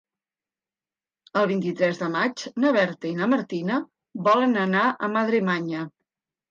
El 1.41 1.45
vint-i-tres 1.51 2.01
de 2.05 2.09
maig 2.15 2.47
na 2.65 2.73
Berta 2.79 3.11
i 3.13 3.15
na 3.21 3.31
Martina 3.37 3.79
volen 4.31 4.61
anar 4.67 4.89
a 5.09 5.17
Madremanya. 5.19 5.89